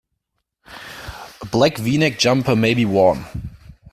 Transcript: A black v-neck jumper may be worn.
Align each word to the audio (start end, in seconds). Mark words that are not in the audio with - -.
A 0.65 1.45
black 1.51 1.77
v-neck 1.77 2.17
jumper 2.17 2.55
may 2.55 2.73
be 2.73 2.85
worn. 2.85 3.23